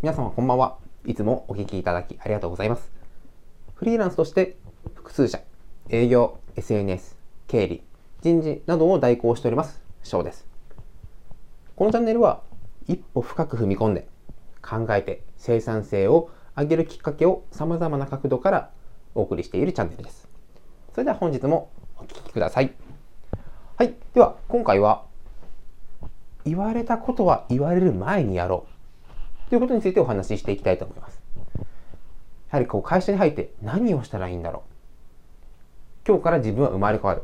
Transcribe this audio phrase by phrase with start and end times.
[0.00, 0.78] 皆様こんばんは。
[1.06, 2.92] いつもお聞きいただきありがとうございます。
[3.74, 4.56] フリーランスとして
[4.94, 5.40] 複数社、
[5.88, 7.16] 営業、SNS、
[7.48, 7.82] 経理、
[8.20, 10.46] 人事などを代行しております、翔です。
[11.74, 12.42] このチャンネルは
[12.86, 14.06] 一歩深く踏み込んで
[14.62, 18.70] 考えて生産性を上げるきっかけを様々な角度から
[19.16, 20.28] お送りしているチャンネルです。
[20.92, 22.72] それでは本日もお聴きください。
[23.76, 23.96] はい。
[24.14, 25.06] では、今回は
[26.44, 28.77] 言われたことは言われる前にやろう
[29.48, 31.20] ということについてお話ししていきたいと思います。
[32.50, 34.62] やはりこう会社に入って何をしたらいいんだろ
[36.04, 36.08] う。
[36.08, 37.22] 今日から自分は生まれ変わる。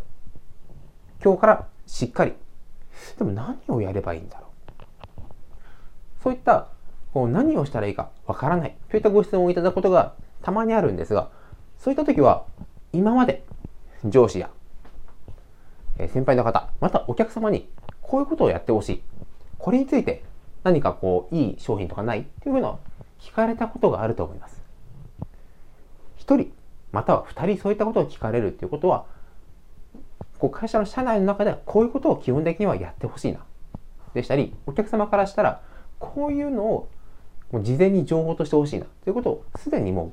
[1.23, 2.35] 今日からしっかり。
[3.19, 5.23] でも何をやればいいんだろう。
[6.23, 6.69] そういった
[7.13, 11.31] こう何をしたらいいかわからないといったご質問をいただくことがたまにあるんですが、
[11.79, 12.45] そういった時は
[12.93, 13.45] 今まで
[14.05, 14.51] 上司や
[15.97, 17.69] 先輩の方、またお客様に
[18.03, 19.03] こういうことをやってほしい。
[19.59, 20.25] これについて
[20.65, 22.81] 何かこういい商品とかないっていうのを
[23.21, 24.61] 聞かれたことがあると思います。
[26.19, 26.53] 1人
[26.91, 29.05] または2人そういったことを聞かれるっていうことは
[30.39, 33.41] こう会社の社内の中ではこういうことを基本的にはやってほしいな
[34.15, 35.61] でしたりお客様からしたら
[35.99, 36.89] こういうのを
[37.51, 40.13] もう事前に情報としてほしいなということをすでにもう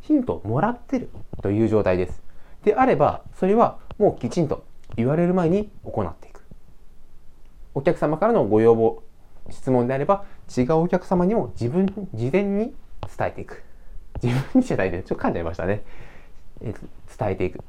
[0.00, 1.10] ヒントをもらってる
[1.42, 2.22] という状態です。
[2.64, 4.64] であればそれはもうきちんと
[4.96, 6.42] 言われる前に行っていく。
[7.74, 9.02] お客様からのご要望、
[9.50, 10.24] 質問であれば
[10.56, 12.74] 違うお客様にも自分、事前に
[13.16, 13.62] 伝えていく。
[14.22, 15.82] 自分に伝えて、ちょっと噛んじゃいましたね。
[16.60, 16.74] え
[17.18, 17.60] 伝えていく。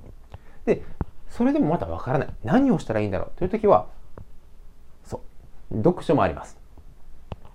[0.65, 0.83] で、
[1.29, 2.27] それでもまだわからない。
[2.43, 3.87] 何をしたらいいんだろうという時は、
[5.03, 5.21] そ
[5.71, 6.57] う、読書もあります。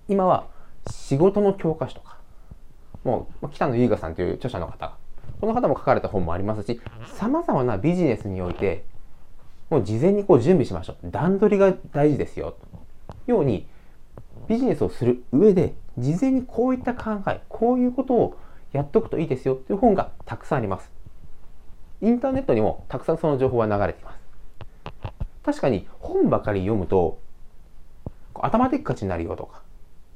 [0.07, 0.47] 今は
[0.89, 2.17] 仕事の教科書とか、
[3.03, 4.95] もう北野優雅さんという著者の方、
[5.39, 6.81] この方も書かれた本もありますし、
[7.15, 8.83] 様々なビジネスにおいて、
[9.69, 11.11] もう事前にこう準備しましょう。
[11.11, 12.55] 段取りが大事ですよ。
[13.27, 13.67] ように、
[14.49, 18.37] ビジネスをする上で、事前にこういった考え、こういうことを
[18.73, 20.91] やっとくといいですよという本がたくさんあります。
[22.01, 24.19] インターネットにもたくさんその情報は流れています。
[25.43, 27.19] 確かに本ばかり読むと
[28.35, 29.61] 頭でっかちになるよとか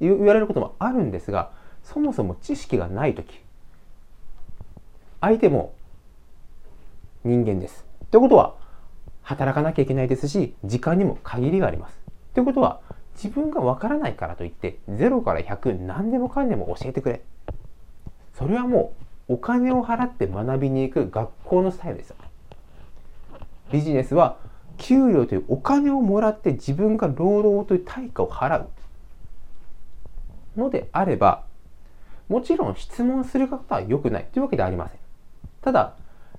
[0.00, 1.50] 言われることもあるんですが
[1.82, 3.40] そもそも知識がない時
[5.20, 5.74] 相手も
[7.24, 7.86] 人間です。
[8.10, 8.54] ということは
[9.22, 11.98] 働かなきゃいけないですし時間にも限りがあります。
[12.34, 12.80] ということは
[13.14, 17.22] 自分がわからないからといって0から100何でもかんでも教えてくれ。
[18.34, 18.94] それはも
[19.28, 22.16] うお金を払って学びに行く学校のスタイルですよ。
[23.72, 24.36] ビジネスは
[24.76, 28.68] 給料というお金をもらって自分が労働という対価を払う
[30.56, 31.44] のであれば
[32.28, 34.98] もちろん質問する方は良くないというわけではありません。
[35.62, 35.94] ただ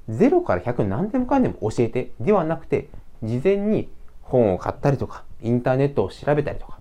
[0.10, 2.90] 0から100何でもかんでも教えてではなくて
[3.24, 3.90] 事前に
[4.22, 6.80] 本を買ったりとかインターネットを調べたりとか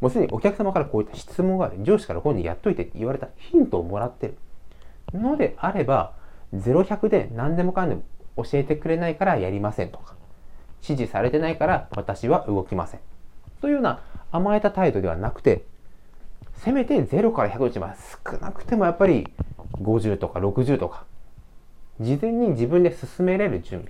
[0.00, 4.36] もうすでにお客様からこういった質問がある上司から本にやっといてって言われたヒントをもらってる
[5.14, 6.14] のであれば、
[6.52, 8.02] 0100で何でもかんでも
[8.36, 10.16] 教えてくれないからやりませんとか、
[10.82, 13.00] 指示されてないから私は動きません。
[13.60, 14.00] というような
[14.32, 15.64] 甘えた態度ではなくて、
[16.56, 17.94] せめて0から100のうちは
[18.24, 19.28] 少なくてもやっぱり
[19.74, 21.04] 50とか60とか、
[22.00, 23.86] 事前に自分で進めれる準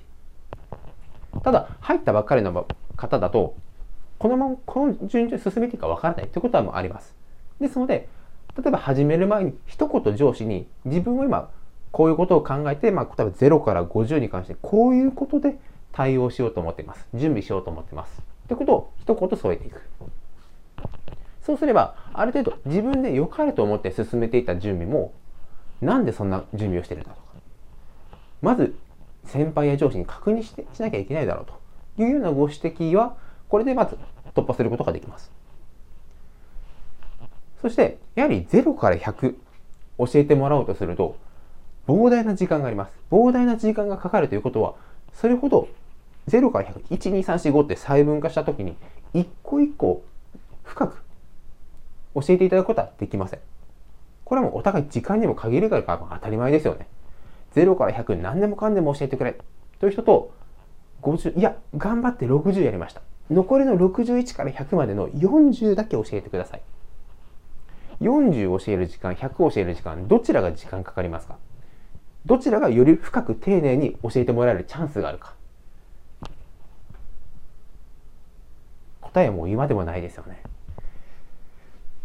[1.32, 1.42] 備。
[1.42, 2.66] ただ、入ったばっかりの
[2.96, 3.54] 方だと、
[4.22, 7.12] このままこの順序で進めていいかわからないということはもうあります。
[7.60, 8.08] ですので、
[8.56, 11.50] 例えば始める前に一言上司に自分は今
[11.90, 15.58] こういうことを考えて、まあ、例えば0から50に関してこういうことで
[15.90, 17.04] 対応しようと思っています。
[17.14, 18.22] 準備しようと思っています。
[18.46, 19.82] ということを一言添えていく。
[21.40, 25.12] そうすれば、ある程度自分で良かれと思って進めていた準備も、
[25.80, 27.22] なんでそんな準備をしてるんだとか。
[28.40, 28.76] まず、
[29.24, 31.46] 先輩や上司に確認してしなきゃいけないだろう
[31.96, 33.16] というようなご指摘は、
[33.52, 33.98] これでまず
[34.34, 35.30] 突破することができます。
[37.60, 39.34] そして、やはり0から100
[39.98, 41.16] 教えてもらおうとすると、
[41.86, 42.92] 膨大な時間があります。
[43.10, 44.72] 膨大な時間がかかるということは、
[45.12, 45.68] それほど
[46.28, 48.74] 0から100、1、2、3、4、5って細分化したときに、
[49.12, 50.02] 一個一個
[50.64, 51.02] 深く
[52.14, 53.40] 教えていただくことはできません。
[54.24, 56.86] これはもうお互い時間にも限りがあるから当たり前ですよね。
[57.54, 59.36] 0から100何でもかんでも教えてくれ
[59.78, 60.32] という人と、
[61.02, 63.02] 50、いや、頑張って60やりました。
[63.30, 66.62] 残りの61から100までの40だけ教えてください。
[68.00, 71.36] 40教える時間、100教える時間、どちらが時間かかりますか？
[72.26, 75.34] どちらがより深く丁寧に教えてもらえるチャンスがあるか？
[79.00, 80.42] 答えはもう今でもないですよね。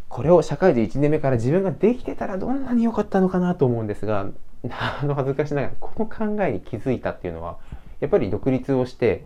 [0.10, 4.28] これを社会人1年目から自分ができてたらどんなに良かったのかなと思うんですが、
[4.70, 7.58] あの恥ずかしながらこの考えに気づいたっていうのは、
[8.00, 9.24] やっぱり独立をして、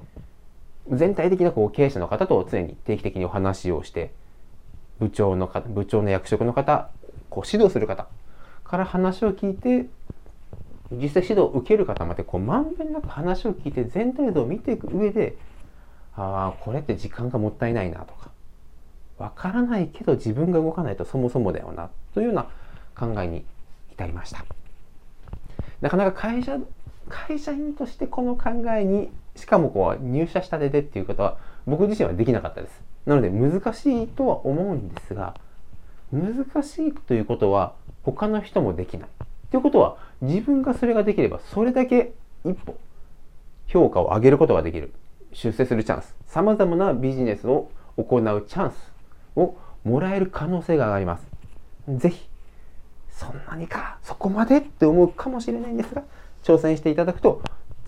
[0.90, 4.12] 全体的なこう経営者の方と常に定期的にお話をして、
[5.00, 6.90] 部長の方、部長の役職の方、
[7.32, 8.08] こう指導する方
[8.64, 9.90] から話を聞いて
[10.92, 15.38] 実際指導を受ける方までこうまんべんなく話を聞いて全体像を見ていく上で
[16.16, 18.30] ああこれって時間がもったいないなとか
[19.18, 22.48] わからないけど自分が動かないとそもそもだよなというような
[22.96, 23.46] 考えに
[23.94, 24.46] 至りました。
[25.80, 26.58] なかなか会社
[27.10, 29.10] 会社員としてこの考えに
[29.42, 32.82] しかもこう入社したてでっていうことは僕自身はできなかったです。
[33.08, 35.34] なので難しいとは思うんですが
[36.12, 37.74] 難しいということは
[38.04, 39.10] 他の人もできない。
[39.50, 42.14] ということは自分がそれができればそれだけ
[42.46, 42.78] 一歩
[43.66, 44.94] 評価を上げることができる。
[45.34, 46.16] 出世するチャンス。
[46.28, 48.76] さまざまなビジネスを行うチャンス
[49.36, 51.26] をもらえる可能性が上がります。
[51.88, 52.30] 是非
[53.10, 56.04] そんなにかそこまでって思うかもしれないんですが
[56.44, 57.42] 挑戦していただくと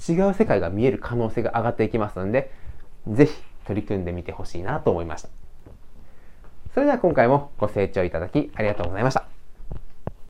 [0.07, 2.51] 違う世界が見える可能性が上がっていきますので
[3.07, 3.33] ぜひ
[3.65, 5.29] 取り組んでみてほしいなと思いました。
[6.73, 9.32] それでは今回もご清聴いただきありがとうございました。